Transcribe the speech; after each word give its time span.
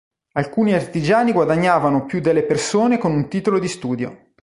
Alcuni 0.31 0.73
artigiani 0.73 1.31
guadagnavano 1.31 2.05
più 2.07 2.21
delle 2.21 2.41
persone 2.41 2.97
con 2.97 3.11
un 3.11 3.27
titolo 3.29 3.59
di 3.59 3.67
studio. 3.67 4.33